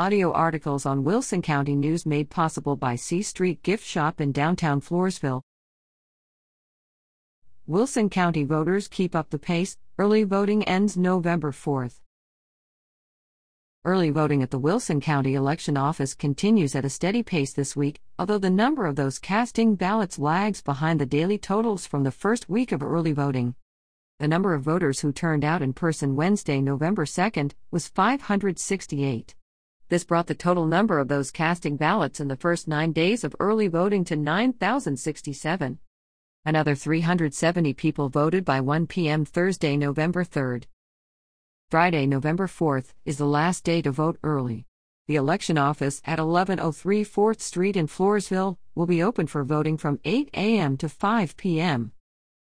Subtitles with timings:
[0.00, 4.80] Audio articles on Wilson County News made possible by C Street Gift Shop in downtown
[4.80, 5.42] Floresville.
[7.66, 9.76] Wilson County voters keep up the pace.
[9.98, 12.00] Early voting ends November 4th.
[13.84, 18.00] Early voting at the Wilson County Election Office continues at a steady pace this week,
[18.18, 22.48] although the number of those casting ballots lags behind the daily totals from the first
[22.48, 23.54] week of early voting.
[24.18, 29.34] The number of voters who turned out in person Wednesday, November 2nd, was 568.
[29.90, 33.34] This brought the total number of those casting ballots in the first nine days of
[33.40, 35.80] early voting to 9,067.
[36.44, 39.24] Another 370 people voted by 1 p.m.
[39.24, 40.66] Thursday, November 3rd.
[41.70, 44.64] Friday, November 4th, is the last day to vote early.
[45.08, 49.98] The election office at 1103 4th Street in Floresville will be open for voting from
[50.04, 50.76] 8 a.m.
[50.76, 51.90] to 5 p.m.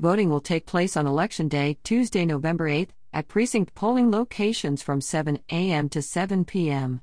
[0.00, 5.00] Voting will take place on Election Day, Tuesday, November 8th, at precinct polling locations from
[5.00, 5.88] 7 a.m.
[5.90, 7.02] to 7 p.m.